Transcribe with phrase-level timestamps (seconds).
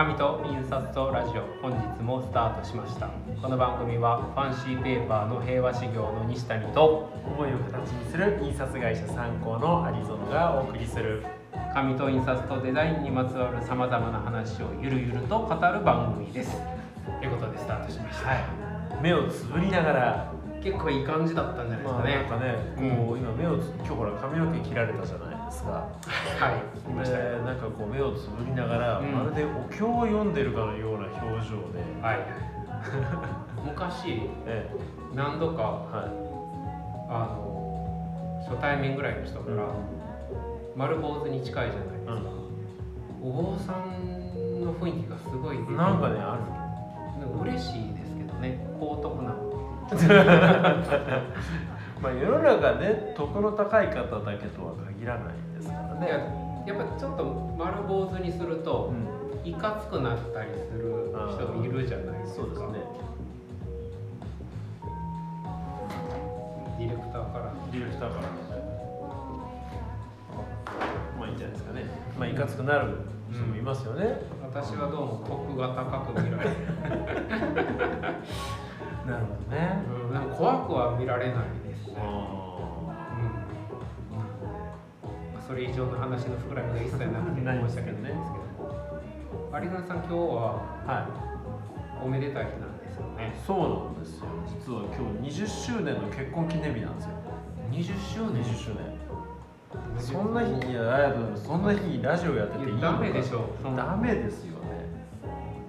[0.00, 3.10] 紙と印刷とラジオ本日もスタートしました。
[3.42, 11.22] この番組はファンシーペーパーの平和修行の西谷と思いを形にする印刷会社参考のアリゾナがお送りする。
[11.74, 16.56] 紙と印刷とデザインにまつわるさまざまな話をゆるゆると語る番組です。
[17.20, 18.40] ということでスタートしました、はい。
[19.02, 20.32] 目をつぶりながら
[20.62, 25.70] 結構いい感じだったんじゃないですまあかね、なんかねこう今目をつ今日ほら髪の毛切られたじゃないですか。
[25.70, 26.90] はい。
[26.90, 27.18] いました。
[27.18, 29.12] よでなんかこう目をつぶりながら、うん。
[29.12, 32.18] まるでお経を読んでるかのような表情で、はい。
[33.64, 34.70] 昔え
[35.14, 36.10] 何度かえはい。
[37.08, 39.64] あの初対面ぐらいの人から、
[40.76, 42.30] 丸坊主に近いじゃないですか、
[43.22, 44.20] お坊さん。
[44.64, 46.38] の雰囲気がすごいなんかねあ
[47.18, 49.49] なんか嬉しいですけどね高徳なの
[52.02, 56.08] まあ世の中ね徳の高い方だけとは限らないですからね、
[56.66, 57.24] やっぱちょっと
[57.58, 59.20] 丸坊主にするとうん。
[59.42, 62.42] いかつくなったりする人いるじゃないですか。
[62.42, 62.68] そうですね。
[66.78, 67.54] ディレクターから。
[67.72, 68.22] ディレクターから。
[71.18, 71.86] まあいいんじゃないですかね。
[72.18, 72.98] まあいかつくなる
[73.32, 76.50] 人もいますよね、私はどうも徳が高く見られる、
[80.70, 81.88] くは見られないです。
[81.88, 83.26] ね、あうん。
[85.34, 88.46] まあそれ以上の話の膨らみが一切なくてない申し訳ないんですけど。
[89.50, 92.06] 有野さん今日はーはい。
[92.06, 93.34] おめでたい日なんですよね。
[93.44, 94.26] そうなんですよ。
[94.46, 97.10] 実は今日20周年の結婚記念日なんですよ。
[97.70, 99.00] 20周20周年。
[99.98, 102.86] そんな日いやありがとうございますそんな日にラジオやってていいのか。
[102.92, 105.06] ダメでしょダメですよね。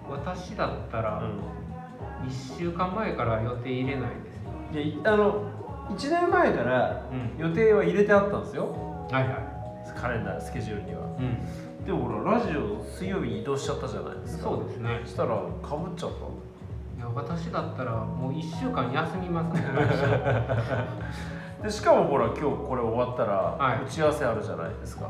[0.10, 4.31] 私だったらう1週間前から予定入れないで
[4.72, 5.44] いやいあの
[5.90, 8.68] 1年前からうん、予定は入れてあったんですよ。
[9.12, 11.02] はいはい、カレンダースケジュールには。
[11.20, 14.44] うん、でもほらラジオ水曜日に移動しちゃったじゃないですか。
[14.44, 15.02] そうですね。
[15.06, 16.16] したらかぶっちゃった。
[16.16, 19.68] いや私だったらもう1週間休みますね。
[21.62, 23.84] でしかもほら今日これ終わったらはい。
[23.84, 25.10] 打ち合わせあるじゃないですか、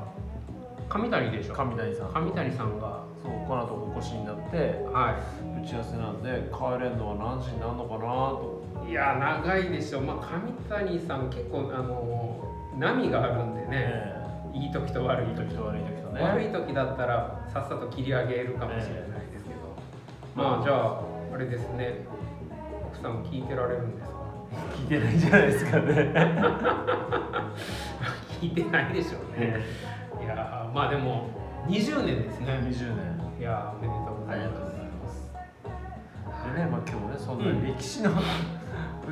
[0.90, 1.54] 上谷でしょ。
[1.54, 2.08] 上谷さん。
[2.10, 3.12] 上谷さんが。
[3.22, 5.16] そうこの後お越しになっては
[5.64, 12.44] 打ち合わせなんで帰れるのは何時になるのかなといいや長いでしょまあ上谷さん結構あの
[12.78, 14.22] 波があるんでね、え
[14.54, 16.22] いい時と悪い時と悪い時とね。
[16.22, 18.94] 悪い時だったらさっさと切り上げるかもしれない
[19.32, 19.56] ですけど、
[20.36, 21.02] まあじゃあ
[21.34, 22.06] あれですね。
[22.88, 24.18] 奥さんも聞いてられるんですか？
[24.76, 25.94] 聞いてないんじゃないですかね。
[28.42, 29.62] 聞いてないでしょうね。
[30.22, 31.30] いやーまあでも
[31.68, 32.60] 20年ですね。
[32.64, 33.22] 20年。
[33.40, 34.76] いやーおめでとうございありがとうごます。
[34.76, 35.32] ざいます
[36.56, 38.14] でねまあ今日ねそんな歴史の、う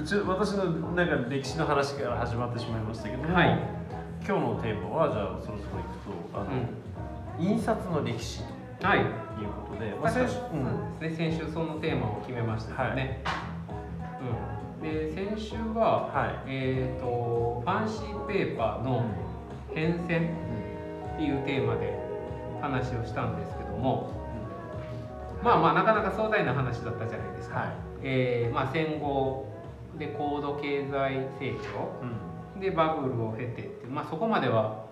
[0.04, 0.66] ち私の
[0.96, 3.60] なんか歴史の話から始まってしまいましたけども、はい。
[4.26, 6.52] 今日のテーマはじゃあそろそろいくとあの、
[7.40, 8.42] 印刷の歴史
[8.80, 11.32] とはいいうことで、まあ、確かに先週、そううんですね。
[11.32, 13.24] 先週そのテーマを決めましたよね、
[14.82, 16.48] うん、で先週は、はい。
[16.48, 19.04] えー、とファンシーペーパーの
[19.74, 20.08] 変遷っ
[21.18, 21.98] ていうテーマで
[22.62, 24.12] 話をしたんですけども
[25.44, 27.70] まあまあなかなか壮大な話だったじゃないですか、はい、
[28.04, 29.49] えーまあ、戦後
[29.97, 31.91] で高度経済成長。
[32.55, 32.59] うん。
[32.59, 34.85] でバブルを経てって、まあ、そこまでは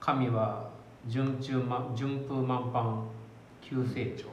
[0.00, 0.70] 神は
[1.06, 3.04] 順中、ま、順風満帆
[3.60, 4.26] 急成長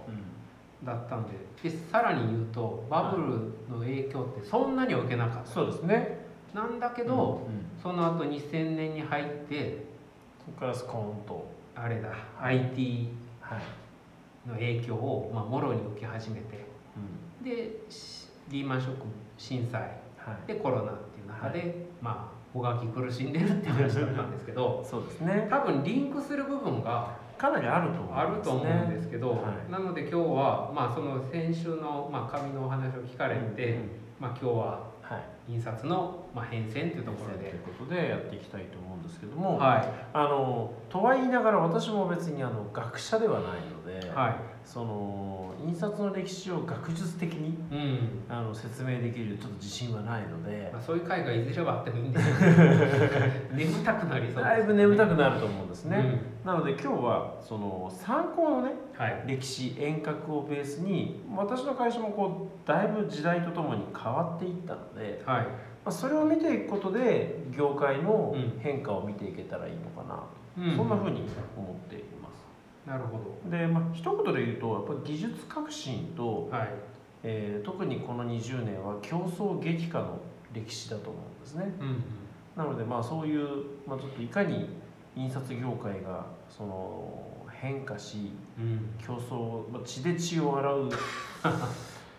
[0.86, 1.32] だったんで。
[1.64, 5.52] でさらに言うとバブルの影響ってそんなには受けなかった。
[5.52, 6.26] そうですね。
[6.54, 7.48] なんだけけど、
[7.82, 9.86] その後2000年に入って
[10.46, 12.10] そこからスコーンと、あれだ
[12.42, 13.10] IT
[13.42, 13.60] はい。
[14.48, 16.66] の影響を、まあ、もろに受け始めて。
[17.44, 19.04] でしリーマンショック
[19.42, 25.48] 震災はい、でコロナっていう中で、まあもがき苦しんでるって話だったんですけど そうですね。
[25.50, 29.72] 多分リンクする部分がかなりあると思ね、あると思うんですけど、はい。
[29.72, 33.82] なので今日は、まあ、その先週の、まあ、紙のお話を聞かれて、うん。
[34.20, 35.54] まあ、今日ははい。
[35.54, 44.10] 印刷の、まあ、変遷というところといで、うことでやっていきたいと思うんですけども、はあのとは言いながら私も別にあの学者ではないので、い。
[44.10, 48.24] はその印刷の歴史を学術的にいうん。
[48.30, 50.70] あの説明できるちょっと自信はないので。
[50.72, 52.52] まあ、そういう会がいずれはあってもいいんですけど
[53.54, 56.48] 眠たくなりそうですだいぶ眠たくなると思うんですね、うん。
[56.48, 58.76] なので今日はその参考のねはい
[59.26, 65.46] 歴史遠隔をベースに私の会社もこうだいぶ時代とともに変わっていったので、はい。
[65.46, 65.48] ま
[65.86, 68.60] あ、それを見ていくことで業界のうん。
[68.60, 70.24] 変化を見ていけたらいいのかな、
[70.64, 71.24] うんそんなふうに
[71.58, 72.46] 思っています。
[72.86, 76.70] なるほで、まあ一言で言うとやっぱり技術革新と、どはい。
[77.24, 80.20] えー特にこの20年は競争激化の
[80.54, 81.74] 歴史だと思うんですね。
[81.80, 82.04] うん。
[82.56, 83.48] なのでまあそういう、
[83.88, 84.70] まあ、ちょっといかに
[85.16, 87.31] 印刷業界がその
[87.62, 88.90] 変化しうん。
[89.06, 90.90] 競争まあ血で血を洗う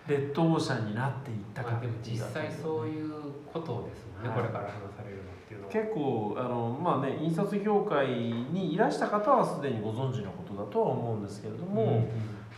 [0.07, 1.73] レッドオーシャンになっていったか。
[1.73, 3.13] まあ、でも実際そういう
[3.53, 4.39] ことですもんね、はい。
[4.39, 5.73] これから話されるのっていうのは。
[5.73, 12.09] 結構あのまあね印刷業界にいらした方はすでにご存知のことだとは思うんですけれども、うんうん。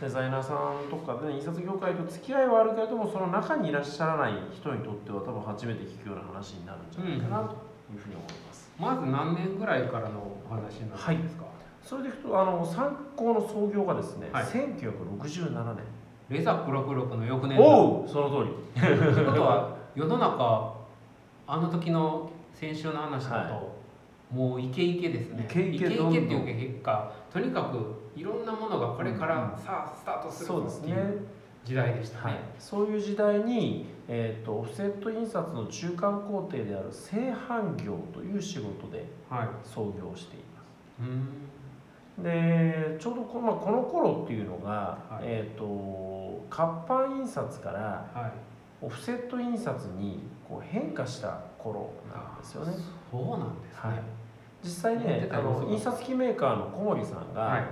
[0.01, 7.55] デザイナーさんとかで、ね、印刷業界と付き合いはあるけれどもその中にいらっしゃらない人にとっては多分初めて聞くような話になるんじゃないかなと
[7.93, 8.69] いうふうに思います。
[8.77, 11.45] まず何年ぐらいからのお話になるんですか、
[11.85, 14.45] それでいくとあの参考の創業がですね、はい。
[14.45, 15.83] 1967年。
[16.27, 18.81] レザ966の翌年度おうその通り。
[18.81, 20.75] ということは世の中
[21.45, 23.61] あの時の先週の話だと、は
[24.31, 25.45] もうイケイケですね。
[25.47, 31.27] イケイケっていう結果とにかくいろんなものがこれからうんさあスタートするっていう
[31.63, 32.33] 時代でしたはい。
[32.33, 39.47] ね、、そういう時代に、えー、とオフセット印刷の中間工程である製版業という仕事ではい。
[39.63, 41.01] 創業しています。
[41.01, 41.27] うん
[42.19, 45.23] でちょうどこの,、まあ、この頃っていうのが、はい。
[45.23, 48.31] えー、と活版印刷からはい。
[48.81, 52.73] オフセット印刷にこう変化した頃なんですよね。
[53.09, 54.01] そうなんですね、はい、
[54.63, 57.63] 実際ねあの印刷機メーカーの小森さんが、はい。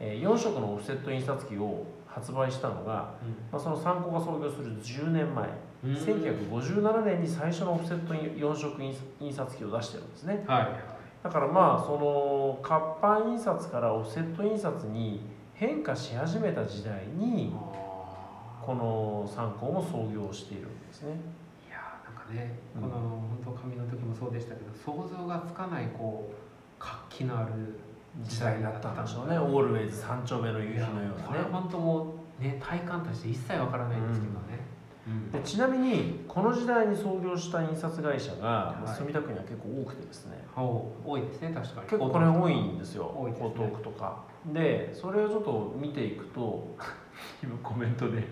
[0.00, 3.14] えー4色のオフセット印刷機を発売したのが、
[3.52, 5.48] まあ、その参考が創業する10年前。
[5.84, 5.90] うん。
[5.90, 8.82] うん1957年に最初のオフセット4色
[9.20, 10.44] 印刷機を出してるんですね。
[10.46, 10.93] はいはい
[11.24, 15.22] だからまあその活版印刷からオフセット印刷に
[15.54, 17.50] 変化し始めた時代に
[18.60, 21.16] この参考も創業しているんですね。
[21.66, 22.82] いやーなんかね、うん。
[22.82, 26.34] この本当紙の時もそうでしたけど想像がつかないこう
[26.78, 27.80] 活気のある
[28.22, 29.38] 時代だったんでしょうね。
[29.38, 34.38] オールウェイズ三丁目の夕日のようこれはなね本当もうね体感として一切わからないんですけどね、
[34.68, 34.73] うん
[35.32, 38.96] でちなみにこの時代に創業した印刷会社がはい。
[38.96, 40.42] 墨田区には結構多くてですね。
[40.56, 40.92] お。
[41.04, 41.86] 多いですね確かに。
[41.88, 43.14] 結構これ多いんですよ。
[43.28, 44.24] 江東区とか。
[44.46, 46.76] でそれをちょっと見ていくと
[47.42, 48.24] 今コメントで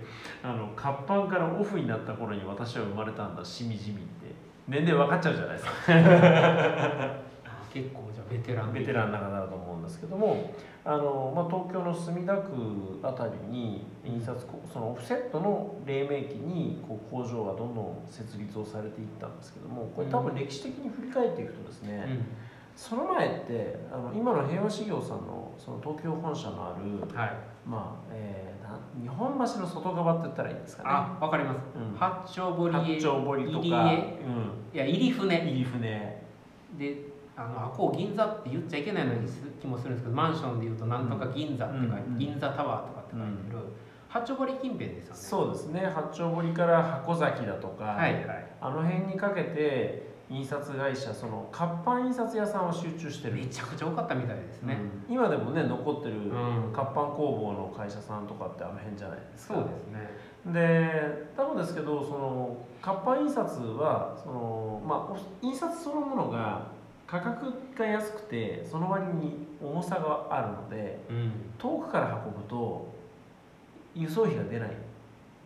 [0.43, 3.45] あの活版からオフになった頃に私は生まれたんだ。
[3.45, 4.33] しみじみって。
[4.67, 5.73] 年齢分かっちゃうじゃないですか。
[5.89, 7.23] あ
[7.73, 10.53] 結構じゃあベテランベテランな方だと思うんですけども
[10.85, 22.19] あの、まあ、東京の墨田区あたりに印刷工そのオフセットの黎明期にこう工場がどんどん設立をされていったんですけどもこれ多分歴史的に振り返っていくとですね、
[22.77, 27.37] その前ってあの今の平和事業さんのその東京本社のある、うんはい。
[27.67, 30.89] まあえーな日本橋の外側って言ったらいいんですかね。
[30.91, 31.59] あわかります。
[31.77, 31.97] うん。
[31.97, 35.53] 八丁堀八江丁堀とか、うん、いや入船。
[35.53, 36.23] 入船。
[36.79, 43.59] であのあこう銀座って言っちゃいけないのにす気もするんですけどマンションで言うとなんとか銀座って書いて、うん銀座タワーとかって書いてる、
[44.09, 45.21] 八丁堀近辺ですよね。
[45.21, 45.81] そうですね。
[45.95, 48.47] 八丁堀から箱崎だとか、はいはい。
[48.61, 53.35] あの辺にかけて印刷会社その活版印刷屋さんを集中してる。
[53.37, 54.79] めちゃくちゃ多かったみたいですね、
[55.09, 55.15] うん。
[55.15, 56.73] 今でもね残ってるうん。
[56.73, 59.55] 活版工房の会社さんとかってあの辺じゃないですか。
[59.55, 60.11] そうですね。
[60.47, 66.67] で多分ですけどその活版印刷はその、まあ、お印刷そのものが
[67.13, 71.33] 価格が安くてその割に重さがあるのでうん。
[71.59, 72.91] 遠くから運ぶと
[73.95, 74.71] 輸送費が出ない。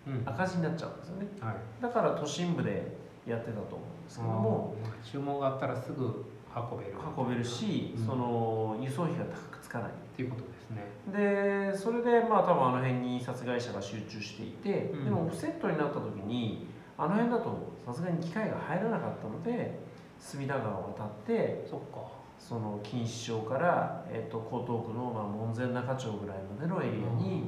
[0.06, 0.22] うん。
[0.24, 1.26] 赤字になっちゃうんですよね。
[1.40, 1.54] はい。
[1.82, 2.96] だから都心部で
[3.26, 6.94] やってたと思うんですけども注文があったらすぐ運べる。
[7.18, 8.06] 運べるし、うん。
[8.06, 9.90] その輸送費が高くつかない。
[9.90, 11.72] っていうことですね。
[11.72, 15.04] でそれでまあ多分あの辺に印刷会社が集中していて、うん。
[15.04, 19.84] でもオフセットになった時にあの辺だとさすがに機械が入らなかったので
[20.18, 22.16] 隅田川を渡ってそっか。
[22.38, 27.44] その錦糸町から、えっと江東区の、まあ、門前仲町ぐらいまでのエリアに、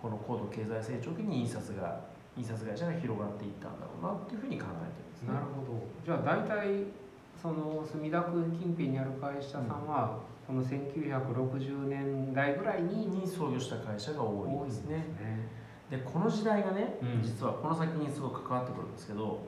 [0.00, 2.00] この高度経済成長期に印刷が
[2.36, 5.34] 印刷会社が広がっていったんだろうなっていうふうに考えてるんですね。
[5.34, 5.82] なるほど。
[6.06, 6.84] じゃあ大体
[7.40, 14.96] その墨田区近辺にある会社さんは、この1960年代ぐらいにに創業した会社が多いですね。
[14.96, 15.48] ね。
[15.90, 17.22] でこの時代がね、うん。
[17.22, 19.40] 実はこの先にすごく関わってくるんですけど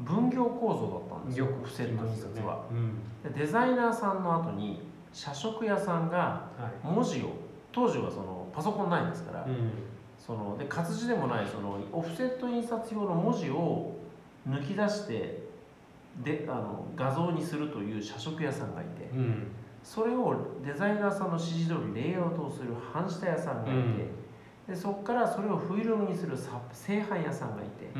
[0.00, 2.64] 分業構造だったんですよよくセット印刷は。
[2.70, 3.32] うん。
[3.32, 4.80] でデザイナーさんの後に
[5.12, 6.86] 社食屋さんがはい。
[6.86, 7.32] 文字を
[7.72, 9.70] 当時はそのパソコンないんですから、うん。
[10.18, 13.96] そので活字でもないそのオフセット印刷用の文字を
[14.48, 15.44] 抜き出して
[16.22, 19.46] であの画像にするという社食屋さんがいてうん。
[19.82, 20.34] それを
[20.64, 27.90] デザイナーさんの指示通りレイアウトをする版下屋さんがいて、でそこからそれをフィルムにするさ製版屋さんがいて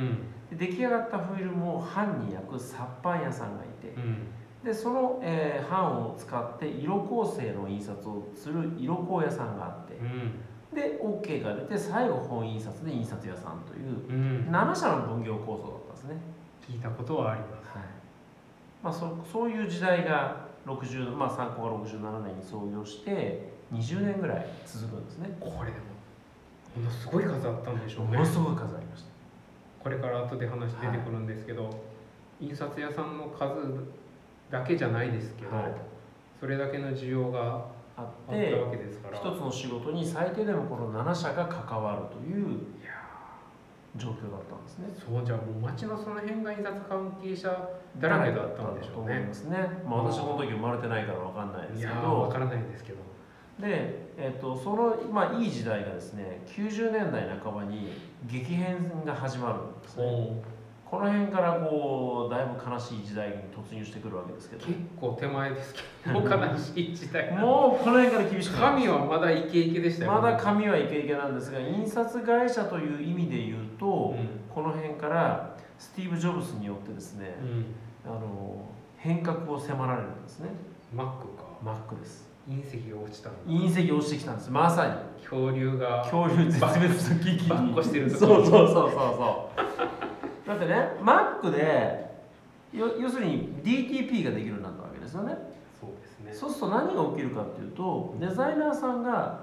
[0.52, 4.26] 出来上がったフィルムを版に焼く殺版屋さんがいてうん。
[4.64, 10.40] でその、えー版を使って色構成の印刷をする色工屋さんがあってうん。
[10.74, 14.48] で OK が出て最後本印刷で印刷屋さんといううん。
[14.50, 16.20] 7社の分業構造だったんですね、
[16.68, 17.68] 聞いたことはあります。
[17.76, 17.86] はい。
[18.82, 25.36] まあ、そそういう時代が60まあ参考が67年に創業して20年ぐらい続くんですね。
[25.40, 25.94] これでも
[26.76, 28.12] ものすごい数あったんでしょうね。
[28.12, 29.13] ものすごい数ありました
[29.84, 31.68] これから後で話出てくるんですけど、
[32.40, 33.84] 印刷屋さんの数
[34.50, 35.74] だけじゃないですけど、はい。
[36.40, 39.18] それだけの需要がああったわけですから。
[39.18, 42.64] 一つの仕事に最低でもこの7社が関わるという
[43.96, 44.86] 状況だったんですね。
[44.88, 51.92] ーそうじゃあもう町のその辺が印刷関係者だらけだったんでしょうと思いねますね、まあ、私この時生まれてないから分かんないですけど。
[51.92, 52.98] ーわからないですけど
[53.60, 57.88] で、えっとその、まあ、いい時代がですね90年代半ばに
[58.26, 60.42] 激変が始まるんですね。
[60.84, 65.80] この辺からこうだいぶ悲しい時代に突入してくるわけですけど結構手前ですけ
[66.12, 67.32] どもう悲しい時代。
[67.32, 70.12] もうこの辺から厳しく神はまだイケイケでしたよ。
[70.12, 74.28] まだ紙はイケイケなんですが印刷会社という意味で言うと、うん。
[74.54, 77.74] この辺からスティーブ・ジョブスによってですね、うん。
[78.06, 78.64] あの
[78.96, 80.50] 変革を迫られるんですね。
[80.94, 81.44] マックか。
[81.64, 84.50] マックです隕石が落ちたの隕石落ちてきたんです。
[84.50, 84.92] まさに。
[85.22, 90.48] 恐竜が恐竜絶滅の危機バッコしてるそうそうそうそうそう。
[90.48, 92.12] だってねマックで
[92.74, 95.36] よ要するに DTP ができるようになったわけですよね。
[95.80, 96.32] そうですね。
[96.34, 99.40] そうすると何が起きるかっていうとデザイナーさんが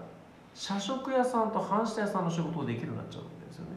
[0.53, 3.71] 社食屋さんと販売屋さんの仕事をできるようになっちゃうわけですよね。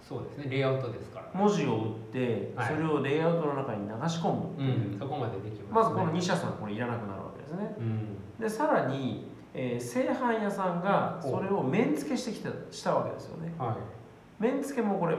[0.00, 0.50] そうですね。
[0.50, 1.26] レイアウトですから。
[1.26, 2.68] ね文字を打ってはい。
[2.68, 6.00] それをレイアウトの中に流し込むっていう、うんそこまでできまますね。
[6.00, 7.74] ずこの2社さんこれいらなくなるわけですね。
[7.78, 8.16] うん。
[8.40, 13.52] でさらに、えー製飯屋さんがそれを面付けしてきたしたわけですよね。
[13.58, 14.42] はい。
[14.42, 15.16] 面付けもこれ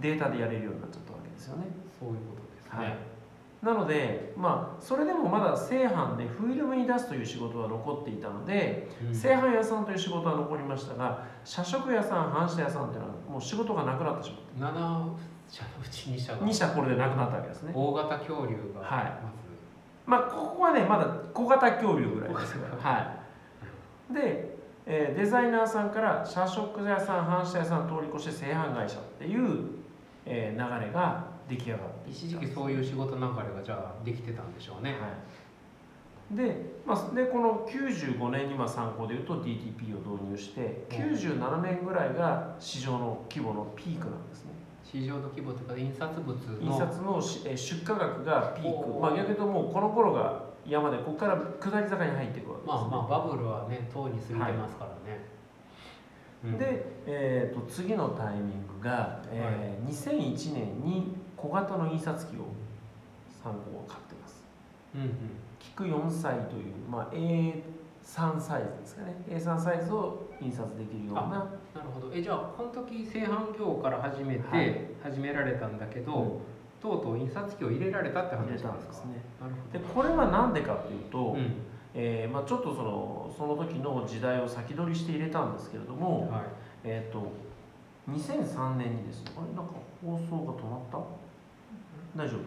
[0.00, 1.64] データでやれるようになっちゃったわけですよね。
[1.98, 2.88] そういうことですはい。
[2.88, 3.10] ね
[3.62, 9.14] なのでまあそれでもまだ製飯でフィルムに出すという仕事は残っていたのでうん。
[9.14, 14.74] 製飯屋さんという仕事は残りましたが社食屋さん販売屋さんっていうのはもう仕事がなくなってしまっ7
[15.50, 16.46] 社のうち2社たが。
[16.46, 17.72] 2社これでなくなったわけですね。
[17.74, 19.12] 大型恐竜がはい
[20.10, 23.16] ままあここはねまだ小型恐竜ぐらいですよは
[24.10, 24.14] い。
[24.14, 29.66] で、えーデザイナーさんから社食屋さん販売屋さん通り越して製飯会社っていう、
[30.26, 34.92] えー流れが出来上がって一時期そういう仕事流れがじゃあできてたんでしょうね。
[34.92, 34.96] は
[36.32, 44.50] い、で,、まあ、でこの95年にまあ参考でいうと DTP を導入して97年ぐらいが市場の規模のピークなんですね
[44.90, 48.98] 市場の規模とか印刷物の印刷の出荷額がピーク。
[48.98, 52.88] まあ逆に言うともうこの頃が山でここから下り坂に入っていくわけです、ね。
[52.90, 55.24] まあまあバブルはねとうに過ぎてますからね、
[56.44, 56.58] うん。
[56.58, 62.46] で、えー、と次のタイミングが、えー2001年に小型の印刷機を
[63.42, 64.44] 参考は買ってます。
[64.94, 65.10] うんうん。
[65.58, 67.14] キク4歳という、まあ、
[68.02, 69.14] A3 サイズですかね。
[69.28, 71.22] A3 サイズを印刷できるような。
[71.22, 71.38] な
[71.82, 72.12] るほど。
[72.12, 74.76] えじゃあこの時製飯業から始めて、はい。
[75.02, 76.40] 始められたんだけど、うん。
[76.80, 78.72] とうとう印刷機を入れられたって話なんですか？
[78.72, 79.22] たんですね。
[79.40, 81.52] なるでこれは何でかっていうと、うん。
[81.94, 86.42] えーまあ、ちょっとそのその時の時代を先取りして入れたんですけれども、はい。
[86.84, 87.30] えっ、と
[88.10, 89.54] 2003年にですねあれ？
[89.56, 89.72] なんか
[90.04, 90.98] 放送が止まった？
[92.16, 92.40] 大丈夫、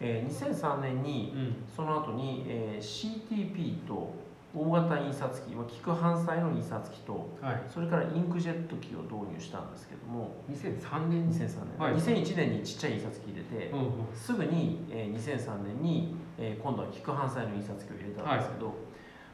[0.00, 1.56] えー、2003年にうん。
[1.74, 2.84] その後に、えー
[3.24, 4.12] CTP と
[4.54, 7.62] 大型印刷機、まあ、菊半載の印刷機とはい。
[7.68, 11.28] それからインクジェット機を導入したんですけども2003年。
[11.28, 11.94] に2003年、はい。
[11.94, 13.90] 2001年にちっちゃい印刷機入れて、うんうん。
[14.14, 18.74] すぐに、えー2003年に、えー今度は菊半載の印刷機を入れたんですけど、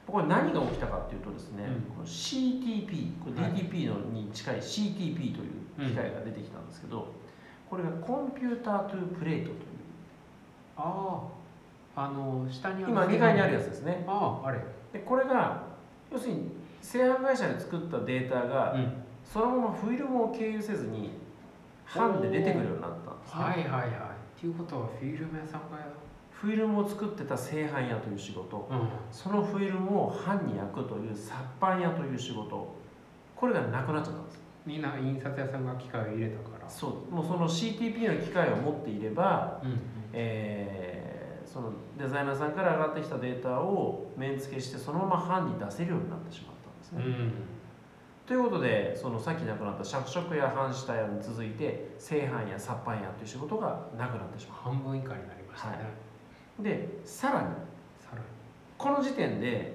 [0.07, 1.83] これ何が起きたかっていうとですね、うん。
[1.97, 3.53] この CTP これはい。
[3.53, 7.09] DTP のに近い CTP という機械が出てきたんですけど、
[7.69, 9.57] これがコンピュータートゥープレートという。
[10.77, 11.23] あ
[11.95, 14.05] ああの下に今2階にあるやつですね。
[14.07, 14.59] あああれ
[14.93, 15.63] でこれが
[16.13, 16.51] 要するに
[16.83, 18.93] 製販会社で作ったデータが、うん。
[19.25, 21.11] そのままフィルムを経由せずに
[21.95, 23.91] 版で出てくるようになったんですね、はいはいはい。
[23.91, 25.87] っていうことはフィルム屋さんがや
[26.33, 28.69] フィルムを作ってた製版屋という仕事。
[28.71, 28.89] うん。
[29.13, 32.75] そのフィルムを版に焼くという殺版屋という仕事。
[33.37, 34.41] これがなくなっちゃったんです。
[34.67, 36.69] みんな印刷屋さんが機械を入れたから。
[36.69, 37.15] そう。
[37.15, 39.79] もうその CTP の機械を持っていれば、うん。
[40.13, 41.00] えー
[41.53, 47.33] そのデザイナーさんから上がってきたデータを面付けしてそのまま版に出せるようになってしまったんですね、うん。
[48.25, 55.79] ということでそのさっき亡くなった着色や版下屋に続いて製版や殺版屋という仕事がなくなってしま半分以下になりましたね、
[56.61, 57.49] うでさらに
[58.79, 59.75] この時点で、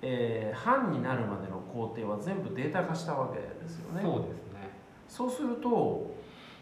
[0.00, 4.02] えー版になるまでの工程は全部データ化したわけですよね。
[4.02, 4.70] そうですね。
[5.08, 6.10] そうすると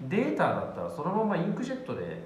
[0.08, 2.22] データだったらそのままインクジェットで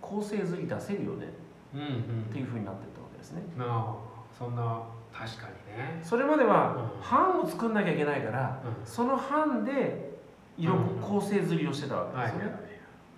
[0.00, 1.28] 構成図に出せるよね
[1.72, 3.42] っていうふうになっていったわけですね。
[3.56, 3.96] なあ
[4.36, 6.00] そんな確かにね。
[6.02, 7.10] それまではうん。
[7.10, 10.12] 版を作んなきゃいけないからうその版で
[10.58, 12.72] 色うん構成刷りをしてたわけですよね、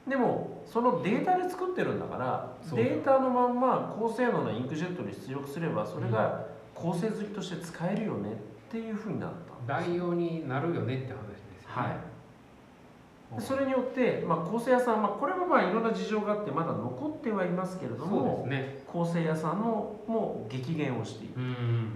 [0.08, 8.34] でもそのデータで作ってるんだからデータのまんま高性能なインクジェットに出力すればそれが構成図として使えるよねっ
[8.70, 9.30] ていうふうになっ
[9.66, 11.68] た代用になるよねって話ですよね。
[11.68, 11.87] はい。
[11.88, 12.13] うん
[13.40, 18.82] それによって、まあ、構成屋さん、まあ、これはまあいろんな事情があってまだ残ってはいますけれどもね。
[18.86, 21.88] 構成屋さんのも激減をしているうん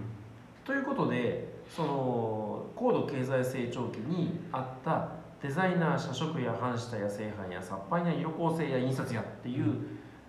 [0.65, 5.09] ということでその高度経済成長期にあった
[5.41, 9.73] デザイナー社食や版下や製版や殺版や色構成や印刷屋っていう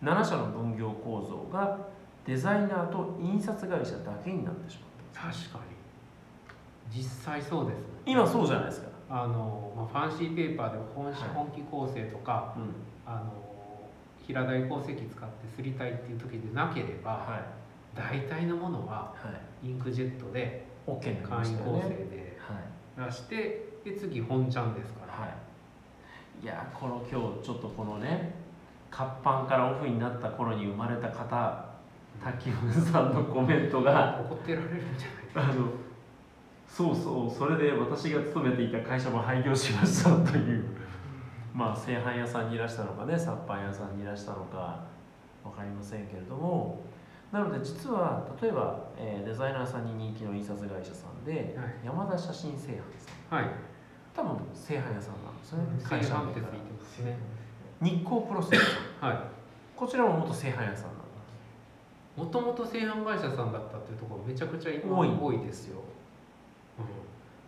[0.03, 1.79] 7社の分業構造が
[2.25, 5.81] デザイナーと印刷会社だけになってしまった確かに。
[6.97, 7.85] 実際そうですね。
[8.07, 11.15] 今そうじゃないですか、あの、まあ、ファンシーペーパーで本,、はい。
[11.35, 12.73] 本気構成とかうん。
[13.05, 13.33] あの
[14.27, 15.07] 平台鉱石使って
[15.57, 17.97] すりたいっていう時でなければ、はい。
[17.97, 19.31] 大体のものはは
[19.63, 19.69] い。
[19.69, 23.07] インクジェットで簡易構成ではい。
[23.07, 25.27] 出してで次本ちゃんですから、は
[26.43, 28.35] い、いやこの今日ちょっとこのね
[28.91, 31.71] 活版からオフになった頃に生まれた方
[32.23, 35.69] 滝文さんのコメントが怒ってられるんじゃないあの
[36.71, 40.65] そうそうそれで私が勤めていた会社も廃業しましたという。
[41.53, 44.81] まあ製版屋さんにいらしたのかね殺版屋さんにいらしたのか
[45.43, 46.81] 分かりませんけれども。
[47.33, 51.75] なので実は例えば、えーデザイナーさんに人気の印刷会社さんで、はい。
[51.85, 53.39] 山田写真製版さん。
[53.39, 53.71] はい。
[54.15, 57.19] 多分製版屋さんなんですね、製会社名から版ってついてますね
[57.81, 58.61] 日光プロセス
[59.01, 59.29] は
[59.77, 61.01] こちらも元製版屋さんなんい
[62.17, 65.19] もともと製版会社さんだったっていうところめちゃくちゃ今多い。
[65.21, 65.81] 多いですよ、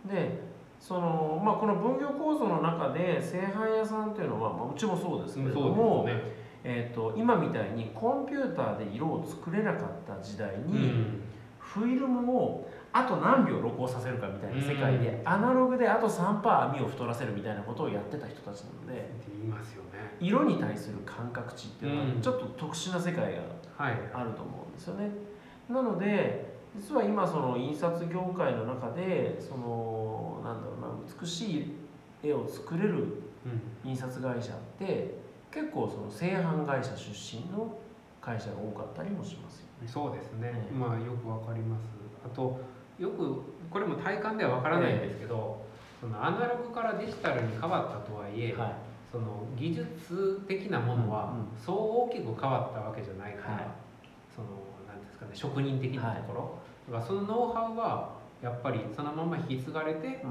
[0.05, 0.43] で
[0.79, 6.43] その、まあ、この分業構造の中で製版屋さんっていうのは、まあ、うちもそうですけれども、ね。
[6.65, 11.21] えー、と今みたいにコンピューターで色を作れなかった時代うに、ん。
[11.59, 20.15] フィルムをあと何秒露光させるかみたいな世界で、アナログであと3%網を太らせるみたいなことをやってた人たちなので言いますよね。
[20.19, 22.21] 色に対する感覚値っていうのはうん。
[22.21, 23.41] ちょっと特殊な世界が
[23.77, 23.93] はい。
[24.13, 25.09] あると思うんですよね。
[25.69, 30.87] なので実は今その印刷業界の中でそのなんだろうな
[31.21, 31.71] 美しい
[32.23, 33.89] 絵を作れるうん。
[33.89, 35.15] 印刷会社って
[35.51, 37.77] 結構その製版会社出身の
[38.21, 39.87] 会社が多かったりもしますよね。
[39.87, 41.83] そうですね、ええまあよくわかります。
[42.25, 42.59] あと
[42.97, 45.65] よくこれも体感ではわからないんですけど、
[45.99, 48.75] そのアナログからデジタルに変わったとはいえ、はい。
[49.11, 51.77] その技術的なものはそう
[52.09, 53.67] 大きく変わったわけじゃないから、はい。
[54.33, 54.47] その
[55.23, 60.21] かね職人的なところ、だからそのノウハウはやっぱりそのまま引き継がれて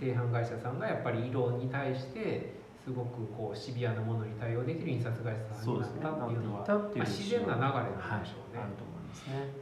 [0.00, 8.62] 製版会社さんがやっぱり色に対してすごくこうシビアなものに対応できる印刷会社さんになったっていうのはなっていったっていうまあ、自然な流れなんはいでしょうね。
[8.62, 9.52] あると思いますね。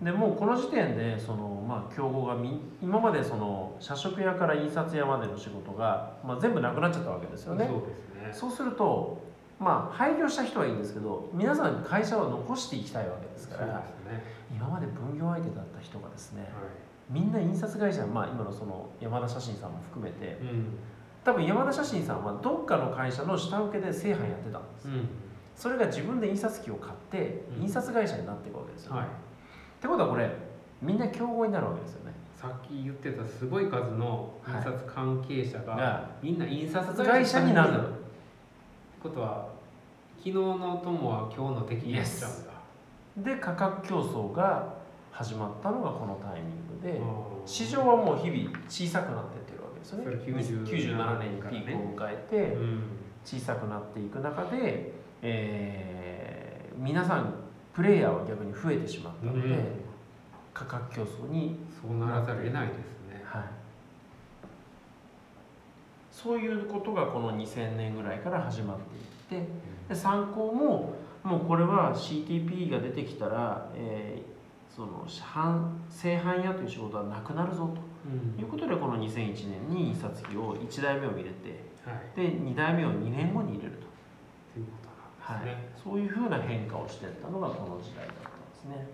[0.00, 7.66] うんでもうこの時点でその、まあ、競合がみ今までその社食屋から印刷屋までの仕事が、まあ、全部なくなっちゃったわけですよね。
[7.66, 8.32] そうですね。
[8.32, 9.27] そうすると
[9.58, 13.72] まあ廃業した人はいいんですけど皆さん会社は残していきたいわけですからね。
[14.50, 16.48] 今まで分業相手だった人がですねは
[17.10, 20.28] みんな印刷会社、まあ、今のその山田写真さんも含めてい。
[20.32, 20.78] うん。
[21.24, 25.08] 多分山田写真さんはどっかの会社の下請けで製版やってたんですうん。
[25.56, 29.08] それが自分で印刷機を買ってうん印刷会社になっていくわけですよね、はい。
[29.08, 29.10] っ
[29.80, 30.30] てことはこれ
[30.80, 37.80] みんな競合になるわけですよねさっき言ってたすごい数の印刷関係者が、がみんな印刷会社になる
[39.02, 39.48] ことは
[40.18, 42.44] 昨日の友は今日の敵になっちゃうん
[43.24, 43.32] だ。
[43.34, 44.74] で価格競争が
[45.10, 50.04] 始まったのがこのタイミングでうん市場はもう日々小さくなってってるわけですよね。
[50.04, 52.82] それ97 97年にピークを迎えてうん。
[53.24, 57.34] 小さくなっていく中で、えー皆さん
[57.74, 59.64] プレイヤーは逆に増えてしまったので、うん。
[60.54, 62.76] 価格競争にそうならざるを得ないです
[63.08, 63.22] ね。
[63.24, 63.42] はい、
[66.22, 68.78] そういうことがこの2000年ぐらいから始まっ
[69.28, 69.48] ていって
[69.88, 77.74] で参考ももうこれは CTP が出てきたら、えーその販製版屋という仕事はなくなるぞ
[78.06, 78.32] うん。
[78.34, 82.14] ということでこの2001年に印刷機を1台目を入れてはい。
[82.14, 83.78] で2台目を2年後に入れると、
[84.54, 84.70] というこ
[85.26, 85.68] とはいなんですね。
[85.82, 88.86] そういうふうな変化をしていったのがこの時代だったんですね。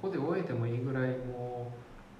[0.00, 1.72] ここで終えてもいいぐらいも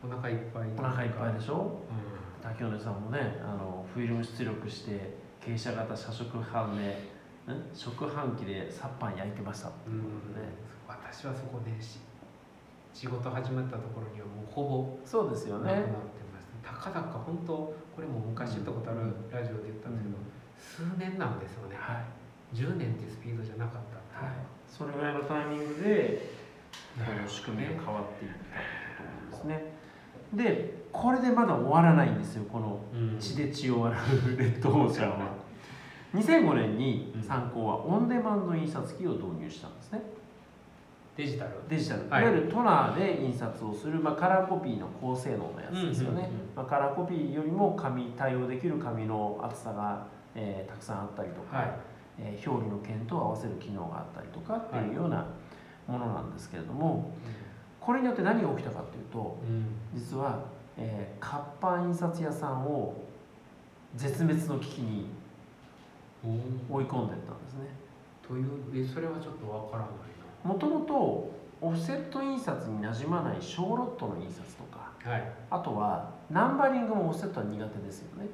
[0.03, 0.69] うお腹いっぱい。
[0.77, 1.79] お腹いっぱいでしょ？
[1.87, 7.09] う滝尾さんもねあのフィルム出力して傾斜型車食販で
[7.53, 7.71] ん？
[7.75, 9.69] 食販機でサッパン焼いてました。
[9.69, 9.99] ってん、うん。
[9.99, 10.47] いうことで、
[10.89, 11.99] 私はそこでし
[12.93, 15.95] 仕事始まったところにはもうほぼそうですよなくなってね
[16.33, 19.01] ました、たかだか本当これも昔言ったことある
[19.31, 20.09] ラジオで言ったんです
[20.75, 21.77] けど、数年なんですよね。
[21.79, 26.31] はい、10年っていうスピードじゃなかったはいいう、それぐらいのタイミングで
[26.99, 28.39] この仕組みが変わっていった
[28.99, 29.73] と思うんですね。
[30.35, 33.19] でこれでまだ終わらないんですよこのうん。
[33.19, 35.41] 血で血を洗うレッドオーシャンは。
[36.15, 40.03] 2005年に参考はオンデマンド印刷機を導入したんですね。
[41.17, 41.51] デジタル？
[41.69, 42.23] デジタル、はい。
[42.23, 51.73] い、わゆるトナーで印刷をする、まあ、カラーコピーの高性能のやつですよね、カラーコピーよりも紙対応できる紙の厚さが、えーたくさんあったりとか、はい。
[52.19, 55.27] えー表裏の剣と合わせる機能があったりとかっていうような
[55.87, 57.13] ものなんですけれども、
[57.81, 59.67] これによって何が起きたかというとうん。
[59.95, 60.41] 実は、
[60.81, 62.95] えー活版印刷屋さんを
[63.95, 65.07] 絶滅の危機に
[66.25, 67.69] うん追い込んでいったんですね。
[68.27, 69.91] というえそれはちょっとわからない
[70.43, 75.33] もともとオフセット印刷になじまない小ロットの印刷とかなはい。
[75.51, 78.27] あとはナンバリングもオフセットは苦手ですよね。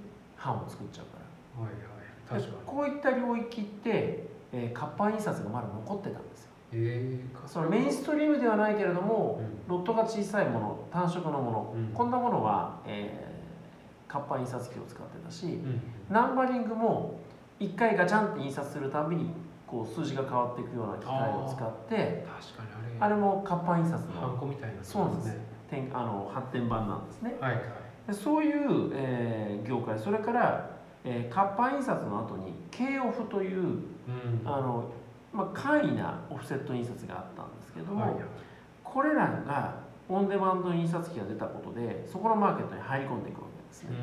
[0.42, 1.18] 版を作っちゃうか
[1.58, 1.62] ら。
[1.64, 2.52] はいはい確かに。
[2.52, 6.35] でこういった領域って、えー活版印刷がまだ残ってたんです。
[6.35, 6.35] よ
[6.72, 11.86] ええそのメインストリームではないけれども、うロットが小さいもの単色のもの、うん。
[11.94, 13.36] こんなものは、えー
[14.08, 15.80] 活版印刷機を使ってたし、うん。
[16.08, 17.18] ナンバリングも
[17.58, 19.30] 1回ガチャンって印刷するたびに
[19.66, 22.24] こう数字が変わっていくような機械を使って
[22.56, 23.06] 確かにあれ。
[23.06, 25.38] あれも活版印刷ハンのコみたいなそうなんですね。
[25.68, 27.36] 点あの発展版なんですね。
[27.40, 27.62] はいはい。
[28.06, 30.70] でそういう、えー業界それから、
[31.04, 33.82] えー活版印刷の後に K オフといううん。
[34.44, 34.88] あの、
[35.36, 38.10] まあ、簡易なオフセット印刷があったんですけども、はい。
[38.14, 38.22] はい
[38.82, 39.74] これらが
[40.08, 43.96] オンデマンド印刷機が出たことでそこのマーケットに入り込んでいくわけですうね、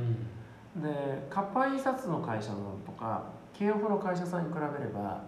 [0.80, 0.84] ん。
[0.84, 5.24] で活版印刷の会社さんとか K オフの会社さんに比べれば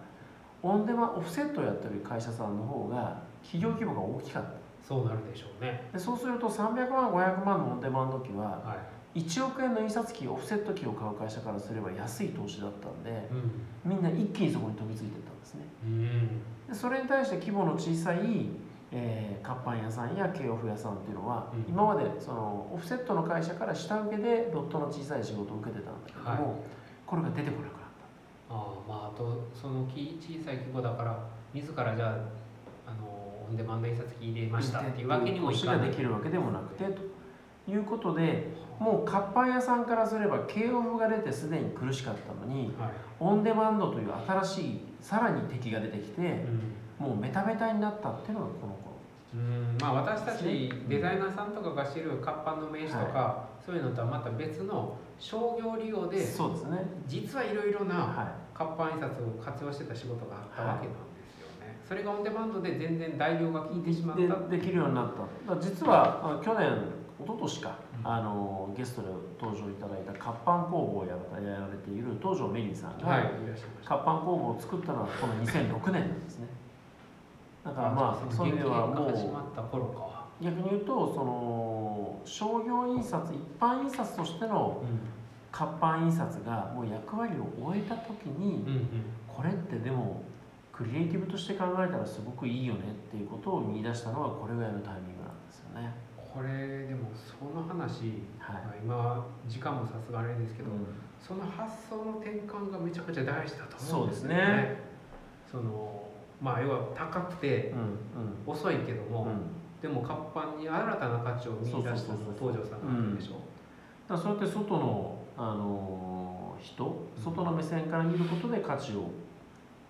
[0.62, 4.50] オンデマオフセットをやってる会社さんの方が企業規模が大きかった。
[4.86, 5.88] そうなるでしょうね。
[5.92, 13.90] でそうすると300万500万のオンデマンド機ははい1億円の印刷機オフセット機を買う会社からすれば安い投資だったんでうん。
[13.90, 15.64] みんな一気にそこに飛びついていったんですね。
[15.84, 16.28] うん。
[16.68, 18.18] でそれに対して規模の小さい、
[18.92, 21.72] えー、活版屋さんや K オフ屋さんっていうのは、うん。
[21.72, 26.38] 今までそのオフセットの会社から下請けでロットの小さい仕事を受けてたんだけども、はい。
[27.06, 27.80] これが出てこなくなっ
[28.48, 28.54] た。
[28.54, 31.18] ああまああとそのき小さい規模だから
[31.54, 33.06] 自らじゃああの
[33.48, 35.78] オンデマンド印刷機入れましたっていうわけにもいかない。
[35.78, 37.00] ができるわけでもなくてと
[37.68, 38.48] いうことで
[38.78, 42.90] もう活版屋さんからすれば K オフが出てすでに苦しかったのにはい。
[43.18, 46.20] オンデマンドという新しいさらに敵が出てきて
[47.00, 47.06] うん。
[47.06, 48.96] もうメタメタになったっていうのがこの頃。
[49.34, 49.76] うん。
[49.80, 56.78] まあ私たちデザイナーさんとかが知る活版の名刺とか、そういうのとはまた別の商業利用でそうですね。
[57.06, 60.98] 実はいろいろなは活版印刷を活用してた仕事があったわけなんで
[61.28, 64.22] すよね、それがオンデマンドで全然代用が効いてしまった。
[64.22, 65.10] いでできるようになっ
[65.46, 65.56] た。
[65.60, 66.70] 実は去年
[67.18, 68.10] 一昨年か、うん。
[68.10, 69.08] あのゲストで
[69.40, 73.30] 登場いただいた活版工房をやらやられている東條メリーさんが、
[73.84, 76.48] 活版工房を作ったのはこの2006年なんですね。
[77.64, 79.14] だからまあそういう意味ではもうっ
[79.54, 80.26] た頃か。
[80.40, 84.82] 逆に言うとその商業印刷一般印刷としての
[85.50, 88.88] 活版印刷がもう役割を終えた時に、うんうん。
[89.26, 90.22] これってでも
[90.72, 95.90] クリエイティブとして考えたらすごくいいよねっていうことを見出したのはこれぐらいのタイミングなんですよね。
[96.36, 98.84] これでもその話、はい。
[98.84, 104.76] 今時間もさすがあれですけど、うんその発想の転換がめちゃくちゃ大事だとそうですす思うんでよねね。
[105.50, 106.06] その
[106.42, 107.72] まあ要は高くて
[108.46, 109.38] うん遅いけども、うんうん。
[109.80, 113.40] でも活版に新たな価値を見出したの東條さんなわけでしょ、
[114.06, 119.10] だからそうやって外のあの人、外の目線から見ることで価値を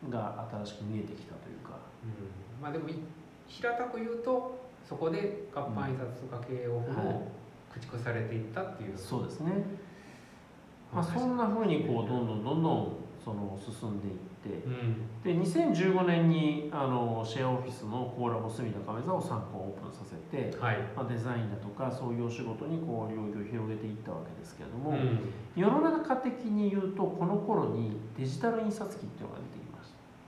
[0.09, 1.77] が新しく見えてきたというか。
[2.05, 2.95] うんまあでもい
[3.49, 7.33] 平たく言うとそこで活版印刷とか経営オフはいも
[7.81, 9.53] 駆逐されていったっていう、そうですね。
[10.93, 14.65] まあそんな風にこうどんどんどんどんその進んでいって。
[14.65, 15.03] うん。
[15.23, 25.19] で2015年にあのシェアオフィスのコーラボ隅田亀座を3個オープンさせて、はい、まあ、デザインだとかそういうお仕事にこう領域を広げていったわけですけれども、うん。
[25.57, 29.66] 世の中的に言うとこの頃にデジタル印刷機っていうのが出てきました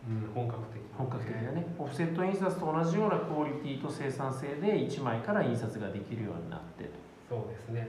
[0.06, 1.66] うん、本格的本格的なね。
[1.78, 6.90] オフセット印刷と同じようなクオリティと生産性で1枚から印刷ができるようになって。
[7.28, 7.88] そうですね。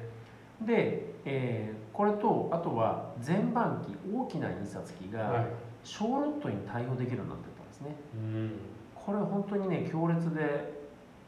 [0.62, 5.46] で、えーこれとあとは全版機大きな印刷機はが
[5.84, 7.96] 小ロットに対応できるようになってたんですね。
[8.16, 8.52] うん。
[8.96, 10.80] これ本当にね強烈で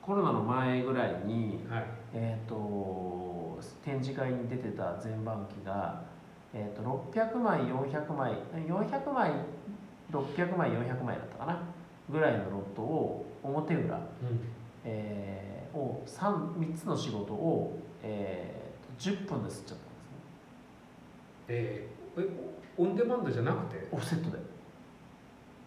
[0.02, 1.86] コロナの前ぐらいに、はい。
[2.14, 6.04] えー、と展示会に出てた全版機が、
[6.54, 9.32] えー、と600枚400枚400枚
[10.12, 11.62] 600枚400枚だったかな
[12.10, 14.04] ぐらいのロットを表裏、うん。
[14.84, 20.16] えーを 3, 3つの仕事を、えーと10分で吸っちゃったんですね。
[21.48, 22.30] えーえ
[22.78, 23.88] オンデマンドじゃなくて？
[23.92, 24.38] オフセットで。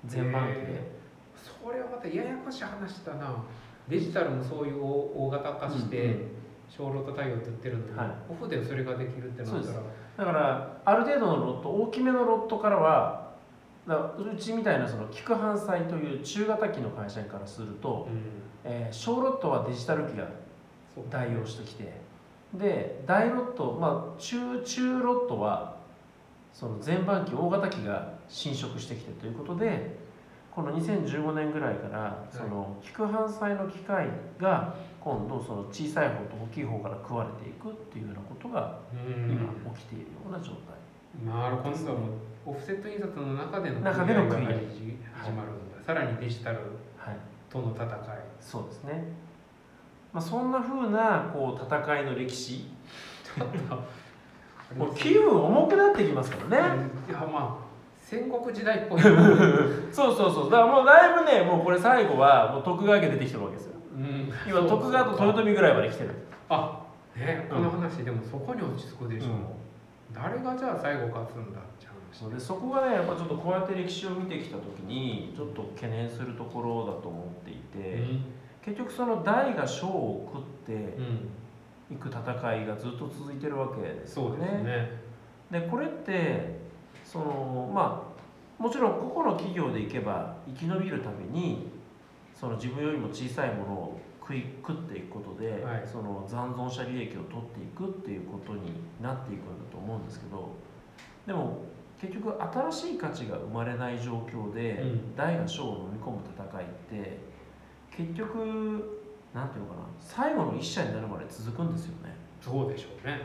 [0.04, 0.92] 全版機で、え
[1.37, 3.42] それはまたややこしい話だな。
[3.88, 6.28] デジタルもそういう大大型化して、うんうん。
[6.68, 8.09] 小ロット対応って言ってるのに、はい。
[8.28, 9.80] オフでそれができるってなったら。
[10.16, 13.23] だからある程度のロット大きめのロットからは
[13.87, 18.20] だからうちみたいなその菊阪祭という中型機の会社からすると、うん。
[18.64, 20.29] えー小ロットはデジタル機が
[21.11, 21.92] 代用してきて
[22.55, 25.77] で大ロットまあ中中ロットは
[26.53, 29.99] その全板機大型機が侵食してきてということで
[30.55, 34.09] この2015年ぐらいからその菊阪祭の機械
[34.40, 39.33] が今度その小さい方と大きい方から食われていくっていうようなことがうん。
[39.33, 40.75] 今起きているような状態。
[41.27, 44.54] なるほどオフセット印刷の中での中での組合が
[45.14, 46.59] 始まるんだ、さらにデジタル
[46.96, 47.16] はい
[47.50, 47.88] との戦い
[48.40, 49.04] そうですね。
[50.12, 52.70] まあ、そんな風なこう戦いの歴史、
[53.37, 56.87] ちょっと もう気分重くなってきますからね。
[57.09, 57.64] いやまあ
[57.98, 59.00] 戦国時代っぽい、
[59.90, 60.50] そうそうそう。
[60.50, 63.72] だからもうだいぶね、もうこれ最後はもう徳川家出てきてるわけですよ。
[63.96, 66.11] うん今徳川と豊臣ぐらいまで来てる。
[66.50, 66.80] あ
[67.16, 69.64] ねこの話でもそこに落ち着くでしょう、うん
[70.14, 71.62] 誰がじゃあ最後勝つんだっ
[72.14, 78.05] そうでそこがね、やっぱちょっとこうやって歴史を見てきた時にちょっと懸念するところだと思っていて、
[78.64, 80.46] 結局その大が小を食っ
[80.77, 80.96] て
[81.90, 85.03] うん、いく戦いがずっと続いてるわけですよそうですね。
[85.50, 86.61] でこれって
[87.05, 88.14] そのま
[88.59, 91.68] あもちろん個々の企業でいけば生き延びるために
[92.33, 95.85] その自分よりも小さいものを食い食っていくことで、はい。
[95.85, 98.72] その残存者利益を取っていくっていうことに
[99.03, 100.55] なっていくんだと思うんですけど
[101.27, 101.73] でも
[102.05, 105.17] 結局新しい価値が生まれない状況で、うん。
[105.17, 107.19] 大が小を飲み込む戦いって
[107.90, 109.03] 結局
[109.35, 112.14] なんていうのかな最後の一社になるまで続くんですよね。
[112.40, 113.21] そうでしょうね、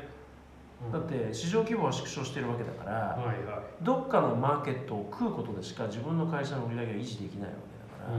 [0.85, 0.91] うん。
[0.91, 3.83] だって市場規模は縮小してるわけだから、はいはい。
[3.83, 8.13] どっかのマーケットを食うことでしか自分の会社の売り上げを維持できないわけだか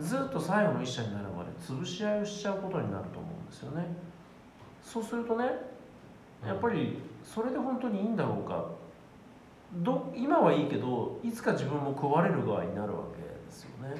[0.00, 3.86] ら、ずっと最後の一社になるまで潰し合いをしちゃうことになると思うんですよね。
[4.82, 5.44] そうするとね
[6.46, 8.66] やっぱりそれで本当にいいんだろうか
[9.76, 13.94] ど今はいいけどいつか自分も食われる側になるわけですよね。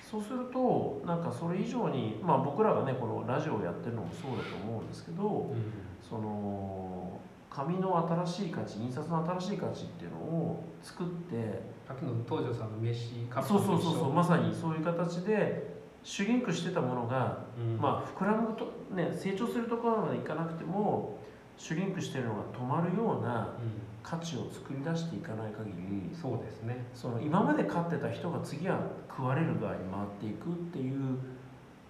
[0.00, 5.72] そうするとなんかそれ以上にまあ僕らがねこのラジオをやってるのもそうだと思うんですけどうん。
[6.02, 17.78] その紙の新しい価値印刷の新しい価値っていうのを作ってさっきの東條さんの飯カップそうそうそうそうまさにそういう形でシュリンクしてたものが、うん。
[17.80, 21.18] まあ膨らむとね成長するところまでいかなくても
[21.56, 23.62] シュリンクしてるのが止まるようなう
[24.04, 26.84] 価値を作り出していかない限りん、そうですね。
[26.94, 31.18] その今まで勝ってた人が次は食われる側に回っていくっていう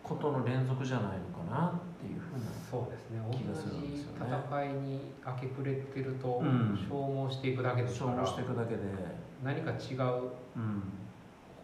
[0.00, 3.18] ことの連続じゃないのかなっていうふうなそうですね。
[3.32, 4.18] 気がするんですよね。
[4.20, 6.86] 同じ戦いに明け暮れてるとうん。
[6.88, 8.82] 消耗していくだけですから、消耗していくだけで、
[9.42, 10.82] 何か違ううん。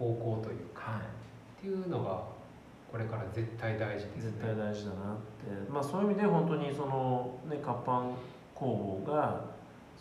[0.01, 2.25] 方向というかはい、っていうのが
[2.91, 4.33] これから絶対大事ですね。
[4.33, 5.17] 絶対大事だなっ
[5.67, 8.11] て、まあ、そういう意味で本当にその、ね、活版
[8.55, 9.45] 工房が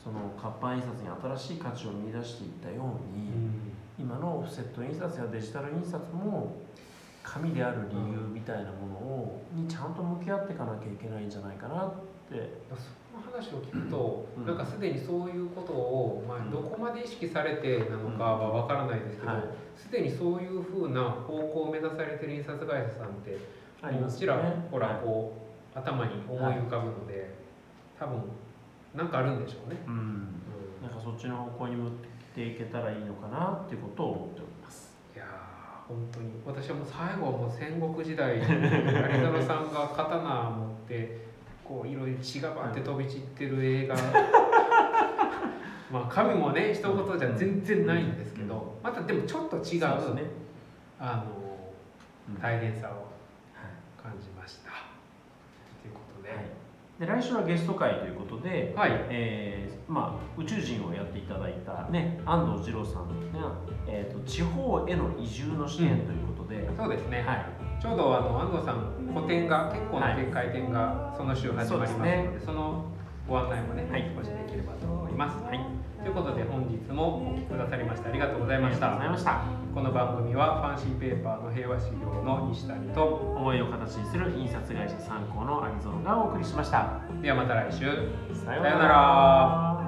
[0.04, 3.74] その活版印刷に新しい価値を見出していったよううに、ん。
[4.00, 6.56] 今のオフセット印刷やデジタル印刷も
[7.22, 11.94] 紙である理由みたいなものをにちゃんと向き合っていかなきゃいけないんじゃないかなっ
[12.30, 12.60] て。
[13.12, 14.46] その話を聞くと、うん。
[14.46, 19.44] なんかすでにそういうことを、まあ、どこまで意識されてなのかはわからないですけど、はい。
[19.76, 23.38] すでにそういうふうな方向を目指されてる印刷会社さんって
[23.82, 24.42] ありますちら。
[24.72, 25.04] ほらはい。
[25.04, 25.34] こ
[25.76, 27.36] う、頭に思い浮かぶので、
[28.00, 28.24] 多分
[28.96, 29.78] なんかあるんでしょうね。
[29.88, 30.28] うん、うん。
[30.82, 31.92] なんかそっちの方向に向っ
[32.34, 34.96] ていけたらいいのかなっていうことを思っております。
[35.16, 41.28] いやー本当に私はもう最後はもう戦国時代有園さんが刀持って
[41.64, 43.96] こういろいろ血がバーって飛び散ってる映画。
[45.92, 50.24] まあ神もね一言じゃ全然ないんですけどまたでもちょっと違うそうね。
[51.00, 52.42] あのうん。
[52.42, 53.02] 大変さをはい。
[54.02, 54.39] 感じましたということで、はい、
[57.00, 58.92] で来週はゲスト会ということで、はい。
[59.10, 63.58] えーまあ、宇宙人をやっていただいた、ね、安藤二郎さんが、
[63.88, 72.86] えーと地方への移住の視点ということで、そうですね、はい、ちょうどあの安藤さん個展が結構なはい回転がその週始まりますので,、そうですその
[73.28, 74.12] ご案内もね、はい。
[74.16, 75.44] 少しできればと思います。
[75.44, 75.60] はい、
[76.02, 78.88] ということで本日もお聞きくださりましてありがとうございました。
[78.88, 79.70] ありがとうございました。
[79.74, 87.02] この番組はファンシーペーパーの平和資料の西谷と思いを形にする印刷会社参考のアリゾンがお送りしました。
[87.22, 87.86] ではまた来週。
[88.34, 89.79] ささようなら